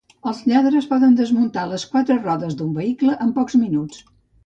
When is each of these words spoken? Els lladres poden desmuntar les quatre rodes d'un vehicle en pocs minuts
Els 0.29 0.37
lladres 0.51 0.87
poden 0.93 1.13
desmuntar 1.19 1.67
les 1.73 1.87
quatre 1.93 2.19
rodes 2.25 2.59
d'un 2.63 2.75
vehicle 2.83 3.23
en 3.29 3.39
pocs 3.41 3.63
minuts 3.65 4.07